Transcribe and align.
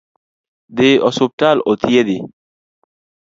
Dhi 0.79 0.89
osiptal 1.09 1.63
othiedhi. 1.73 2.17